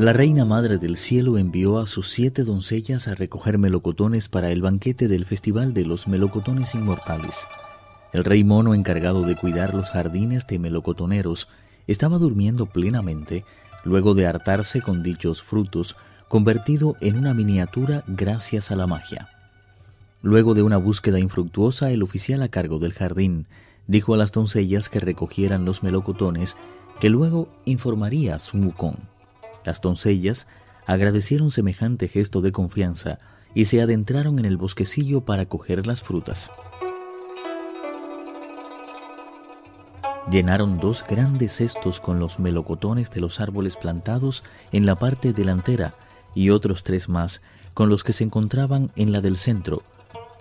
[0.00, 4.62] La reina madre del cielo envió a sus siete doncellas a recoger melocotones para el
[4.62, 7.46] banquete del Festival de los Melocotones Inmortales.
[8.14, 11.48] El rey mono encargado de cuidar los jardines de melocotoneros
[11.86, 13.44] estaba durmiendo plenamente
[13.84, 15.96] luego de hartarse con dichos frutos,
[16.28, 19.28] convertido en una miniatura gracias a la magia.
[20.22, 23.48] Luego de una búsqueda infructuosa, el oficial a cargo del jardín
[23.86, 26.56] dijo a las doncellas que recogieran los melocotones,
[27.00, 29.19] que luego informaría a Sun Wukong.
[29.64, 30.46] Las doncellas
[30.86, 33.18] agradecieron semejante gesto de confianza
[33.54, 36.52] y se adentraron en el bosquecillo para coger las frutas.
[40.30, 45.94] Llenaron dos grandes cestos con los melocotones de los árboles plantados en la parte delantera
[46.34, 47.42] y otros tres más
[47.74, 49.82] con los que se encontraban en la del centro,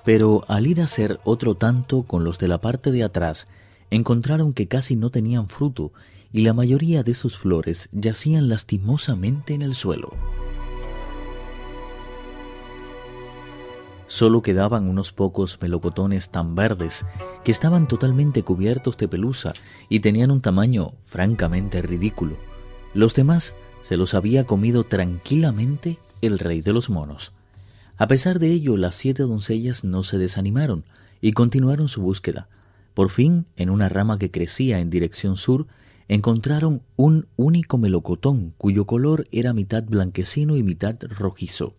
[0.05, 3.47] pero al ir a hacer otro tanto con los de la parte de atrás,
[3.89, 5.91] encontraron que casi no tenían fruto
[6.31, 10.13] y la mayoría de sus flores yacían lastimosamente en el suelo.
[14.07, 17.05] Solo quedaban unos pocos melocotones tan verdes
[17.43, 19.53] que estaban totalmente cubiertos de pelusa
[19.87, 22.35] y tenían un tamaño francamente ridículo.
[22.93, 27.33] Los demás se los había comido tranquilamente el rey de los monos.
[27.97, 30.85] A pesar de ello, las siete doncellas no se desanimaron
[31.21, 32.47] y continuaron su búsqueda.
[32.93, 35.67] Por fin, en una rama que crecía en dirección sur,
[36.09, 41.75] encontraron un único melocotón cuyo color era mitad blanquecino y mitad rojizo.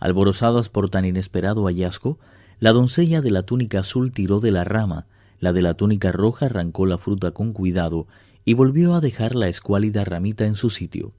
[0.00, 2.18] Alborozadas por tan inesperado hallazgo,
[2.58, 5.06] la doncella de la túnica azul tiró de la rama,
[5.38, 8.08] la de la túnica roja arrancó la fruta con cuidado
[8.44, 11.12] y volvió a dejar la escuálida ramita en su sitio.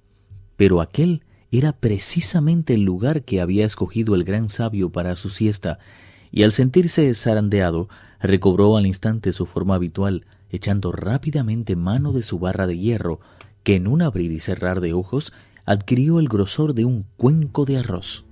[0.58, 5.80] Pero aquel era precisamente el lugar que había escogido el gran sabio para su siesta,
[6.32, 7.88] y al sentirse zarandeado,
[8.20, 13.20] recobró al instante su forma habitual, echando rápidamente mano de su barra de hierro,
[13.64, 15.34] que en un abrir y cerrar de ojos
[15.66, 18.26] adquirió el grosor de un cuenco de arroz.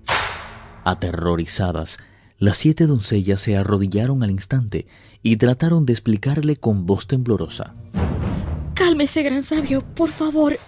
[0.83, 1.99] Aterrorizadas,
[2.39, 4.85] las siete doncellas se arrodillaron al instante
[5.23, 7.75] y trataron de explicarle con voz temblorosa.
[8.73, 10.59] Cálmese, gran sabio, por favor.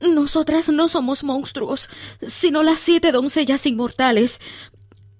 [0.00, 1.88] Nosotras no somos monstruos,
[2.22, 4.40] sino las siete doncellas inmortales.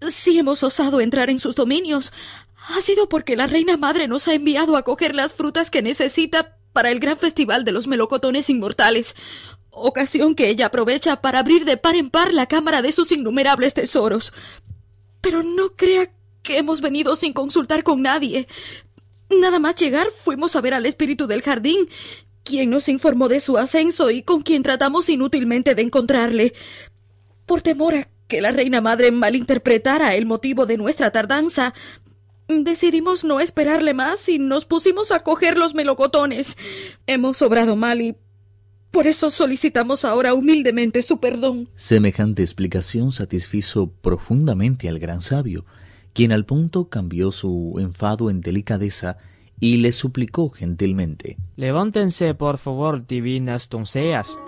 [0.09, 2.13] Si hemos osado entrar en sus dominios,
[2.69, 6.57] ha sido porque la reina madre nos ha enviado a coger las frutas que necesita
[6.73, 9.17] para el gran festival de los melocotones inmortales,
[9.71, 13.75] ocasión que ella aprovecha para abrir de par en par la cámara de sus innumerables
[13.75, 14.33] tesoros.
[15.21, 16.13] Pero no crea
[16.43, 18.47] que hemos venido sin consultar con nadie.
[19.41, 21.89] Nada más llegar fuimos a ver al espíritu del jardín,
[22.45, 26.55] quien nos informó de su ascenso y con quien tratamos inútilmente de encontrarle.
[27.47, 31.75] Por temor a que la reina madre malinterpretara el motivo de nuestra tardanza,
[32.51, 36.59] Decidimos no esperarle más y nos pusimos a coger los melocotones.
[37.07, 38.17] Hemos obrado mal y
[38.91, 41.69] por eso solicitamos ahora humildemente su perdón.
[41.77, 45.65] Semejante explicación satisfizo profundamente al gran sabio,
[46.13, 49.17] quien al punto cambió su enfado en delicadeza
[49.61, 51.37] y le suplicó gentilmente.
[51.55, 54.41] Levántense, por favor, divinas doncellas.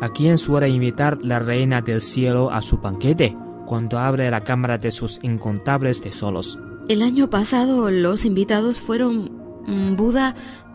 [0.00, 3.36] ¿A quién suele invitar la reina del cielo a su banquete
[3.66, 6.58] cuando abre la cámara de sus incontables tesoros?
[6.88, 9.30] El año pasado los invitados fueron
[9.66, 10.34] mm, Buda,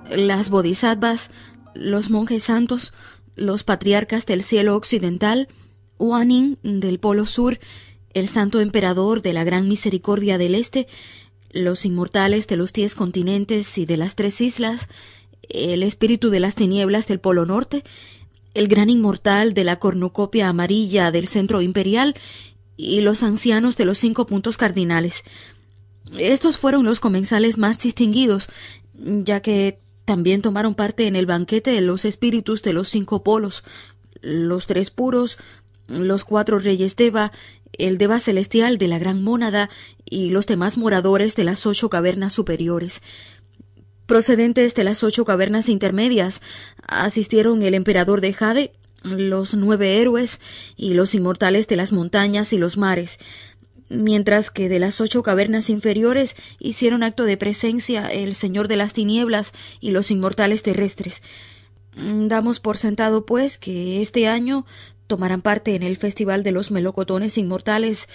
[0.09, 1.29] las bodhisattvas,
[1.73, 2.93] los monjes santos,
[3.35, 5.47] los patriarcas del cielo occidental,
[5.99, 7.59] Wanin del polo sur,
[8.13, 10.87] el santo emperador de la gran misericordia del este,
[11.51, 14.87] los inmortales de los diez continentes y de las tres islas,
[15.49, 17.83] el espíritu de las tinieblas del polo norte,
[18.53, 22.15] el gran inmortal de la cornucopia amarilla del centro imperial
[22.77, 25.23] y los ancianos de los cinco puntos cardinales.
[26.17, 28.47] Estos fueron los comensales más distinguidos,
[28.93, 33.63] ya que también tomaron parte en el banquete de los espíritus de los cinco polos,
[34.21, 35.37] los tres puros,
[35.87, 37.31] los cuatro reyes Deva,
[37.77, 39.69] el Deva celestial de la gran mónada
[40.05, 43.01] y los demás moradores de las ocho cavernas superiores.
[44.05, 46.41] Procedentes de las ocho cavernas intermedias
[46.87, 48.71] asistieron el emperador de Jade,
[49.03, 50.39] los nueve héroes
[50.75, 53.19] y los inmortales de las montañas y los mares,
[53.89, 58.93] mientras que de las ocho cavernas inferiores hicieron acto de presencia el Señor de las
[58.93, 61.21] Tinieblas y los inmortales terrestres.
[61.95, 64.65] Mm, damos por sentado, pues, que este año
[65.07, 68.07] tomarán parte en el Festival de los Melocotones Inmortales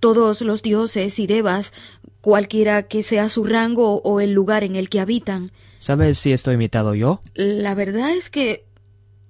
[0.00, 1.72] todos los dioses y devas,
[2.20, 5.50] cualquiera que sea su rango o el lugar en el que habitan.
[5.78, 7.20] ¿Sabes si estoy imitado yo?
[7.34, 8.64] La verdad es que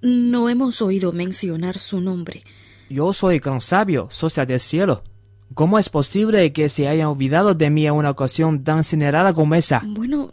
[0.01, 2.43] no hemos oído mencionar su nombre.
[2.89, 5.03] Yo soy gran sabio, socia del cielo.
[5.53, 9.55] ¿Cómo es posible que se hayan olvidado de mí en una ocasión tan cinerada como
[9.55, 9.81] esa?
[9.85, 10.31] Bueno,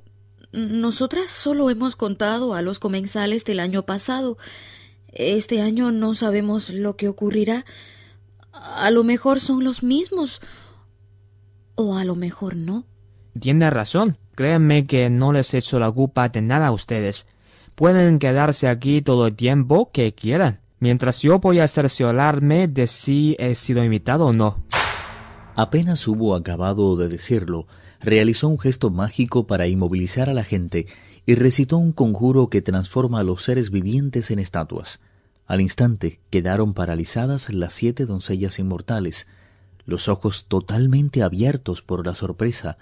[0.52, 4.38] nosotras solo hemos contado a los comensales del año pasado.
[5.08, 7.64] Este año no sabemos lo que ocurrirá.
[8.52, 10.40] A lo mejor son los mismos.
[11.74, 12.86] O a lo mejor no.
[13.38, 14.16] Tiene razón.
[14.36, 17.26] Créanme que no les echo la culpa de nada a ustedes.
[17.74, 23.36] Pueden quedarse aquí todo el tiempo que quieran, mientras yo voy a cerciorarme de si
[23.38, 24.64] he sido invitado o no.
[25.58, 27.66] Apenas hubo acabado de decirlo,
[27.99, 30.87] realizó un gesto mágico para inmovilizar a la gente
[31.26, 35.02] y recitó un conjuro que transforma a los seres vivientes en estatuas.
[35.49, 39.26] Al instante quedaron paralizadas las siete doncellas inmortales,
[39.84, 42.78] los ojos totalmente abiertos por la sorpresa,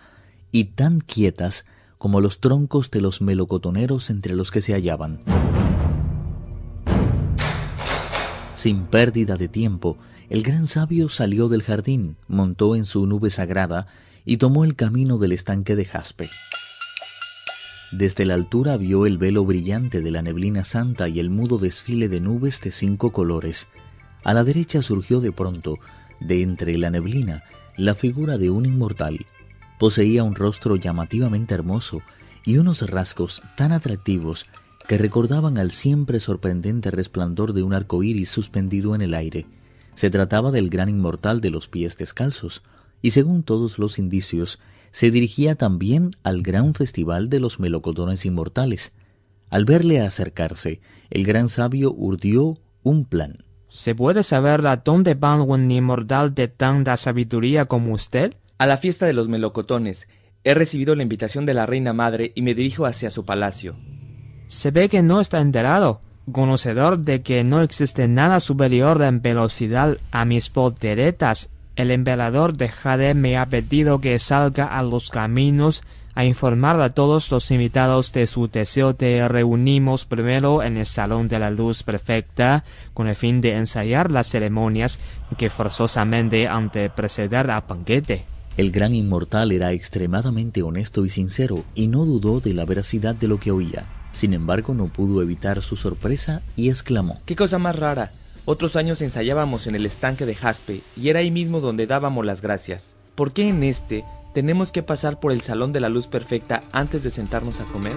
[0.52, 1.64] y tan quietas
[1.96, 5.22] como los troncos de los melocotoneros entre los que se hallaban.
[8.54, 9.96] Sin pérdida de tiempo,
[10.28, 13.86] el gran sabio salió del jardín, montó en su nube sagrada
[14.24, 16.28] y tomó el camino del estanque de jaspe.
[17.92, 22.08] Desde la altura vio el velo brillante de la neblina santa y el mudo desfile
[22.08, 23.68] de nubes de cinco colores.
[24.24, 25.78] A la derecha surgió de pronto,
[26.20, 27.44] de entre la neblina,
[27.76, 29.26] la figura de un inmortal,
[29.78, 32.00] Poseía un rostro llamativamente hermoso
[32.44, 34.46] y unos rasgos tan atractivos
[34.88, 39.46] que recordaban al siempre sorprendente resplandor de un arco iris suspendido en el aire.
[39.96, 42.62] Se trataba del gran inmortal de los pies descalzos,
[43.00, 44.60] y según todos los indicios,
[44.90, 48.92] se dirigía también al gran festival de los melocotones inmortales.
[49.48, 53.44] Al verle acercarse, el gran sabio urdió un plan.
[53.68, 58.34] ¿Se puede saber a dónde va un inmortal de tanta sabiduría como usted?
[58.58, 60.08] A la fiesta de los melocotones.
[60.44, 63.76] He recibido la invitación de la reina madre y me dirijo hacia su palacio.
[64.48, 66.00] Se ve que no está enterado,
[66.32, 71.50] conocedor de que no existe nada superior en velocidad a mis volteretas.
[71.76, 75.82] El emperador de Jade me ha pedido que salga a los caminos
[76.14, 81.28] a informar a todos los invitados de su deseo de reunimos primero en el Salón
[81.28, 82.64] de la Luz Perfecta
[82.94, 84.98] con el fin de ensayar las ceremonias
[85.36, 88.35] que forzosamente han de preceder al banquete.
[88.56, 93.28] El gran inmortal era extremadamente honesto y sincero y no dudó de la veracidad de
[93.28, 93.84] lo que oía.
[94.12, 98.12] Sin embargo, no pudo evitar su sorpresa y exclamó ¡Qué cosa más rara!
[98.46, 102.40] Otros años ensayábamos en el estanque de Jaspe y era ahí mismo donde dábamos las
[102.40, 102.96] gracias.
[103.14, 107.02] ¿Por qué en este tenemos que pasar por el Salón de la Luz Perfecta antes
[107.02, 107.96] de sentarnos a comer?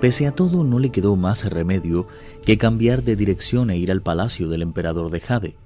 [0.00, 2.06] Pese a todo, no le quedó más remedio
[2.44, 5.56] que cambiar de dirección e ir al palacio del emperador de Jade.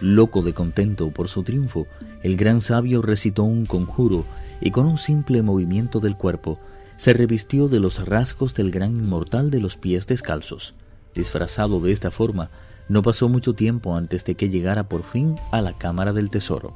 [0.00, 1.86] Loco de contento por su triunfo,
[2.22, 4.24] el gran sabio recitó un conjuro
[4.60, 6.58] y con un simple movimiento del cuerpo
[6.96, 10.74] se revistió de los rasgos del gran inmortal de los pies descalzos.
[11.14, 12.50] Disfrazado de esta forma,
[12.88, 16.74] no pasó mucho tiempo antes de que llegara por fin a la cámara del tesoro.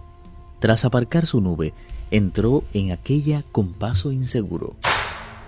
[0.61, 1.75] Tras aparcar su nube,
[2.11, 4.77] entró en aquella con paso inseguro.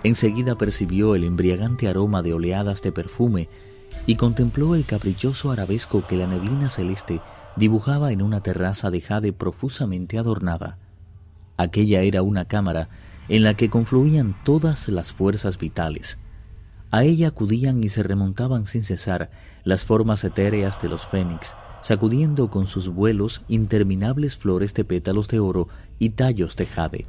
[0.05, 3.49] Enseguida percibió el embriagante aroma de oleadas de perfume
[4.07, 7.21] y contempló el caprichoso arabesco que la neblina celeste
[7.59, 10.79] dibujaba en una terraza de jade profusamente adornada.
[11.57, 12.89] Aquella era una cámara
[13.29, 16.19] en la que confluían todas las fuerzas vitales.
[16.91, 19.31] A ella acudían y se remontaban sin cesar
[19.65, 25.41] las formas etéreas de los fénix, sacudiendo con sus vuelos interminables flores de pétalos de
[25.41, 27.07] oro y tallos de jade.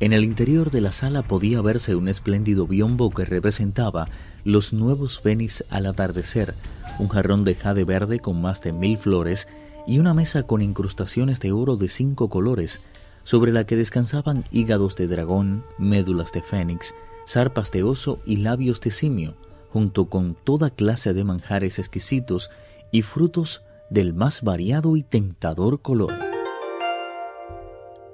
[0.00, 4.08] En el interior de la sala podía verse un espléndido biombo que representaba
[4.44, 6.54] los nuevos fénix al atardecer,
[6.98, 9.46] un jarrón de jade verde con más de mil flores
[9.86, 12.80] y una mesa con incrustaciones de oro de cinco colores,
[13.22, 16.94] sobre la que descansaban hígados de dragón, médulas de fénix,
[17.26, 19.36] zarpas de oso y labios de simio,
[19.70, 22.50] junto con toda clase de manjares exquisitos
[22.90, 26.12] y frutos del más variado y tentador color.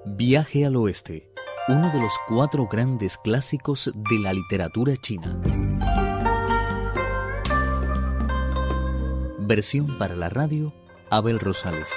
[0.06, 1.29] Viaje al Oeste,
[1.70, 5.40] uno de los cuatro grandes clásicos de la literatura china.
[9.38, 10.74] Versión para la radio,
[11.10, 11.92] Abel Rosales.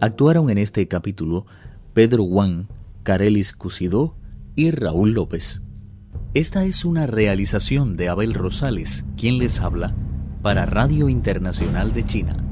[0.00, 1.46] Actuaron en este capítulo
[1.92, 2.66] Pedro Wang,
[3.04, 4.16] Carelis Cusidó
[4.56, 5.62] y Raúl López.
[6.34, 9.94] Esta es una realización de Abel Rosales, quien les habla,
[10.42, 12.43] para Radio Internacional de China.